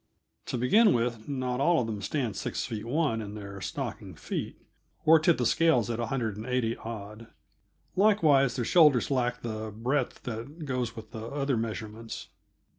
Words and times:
To 0.47 0.57
begin 0.57 0.93
with, 0.95 1.29
not 1.29 1.59
all 1.59 1.79
of 1.79 1.85
them 1.85 2.01
stand 2.01 2.35
six 2.35 2.65
feet 2.65 2.85
one 2.85 3.21
in 3.21 3.35
their 3.35 3.61
stocking 3.61 4.15
feet, 4.15 4.59
or 5.05 5.19
tip 5.19 5.37
the 5.37 5.45
scales 5.45 5.91
at 5.91 5.99
a 5.99 6.07
hundred 6.07 6.37
and 6.37 6.45
eighty 6.47 6.75
odd; 6.75 7.27
likewise 7.95 8.55
their 8.55 8.65
shoulders 8.65 9.11
lacked 9.11 9.43
the 9.43 9.69
breadth 9.71 10.23
that 10.23 10.65
goes 10.65 10.95
with 10.95 11.11
the 11.11 11.27
other 11.27 11.55
measurements. 11.55 12.29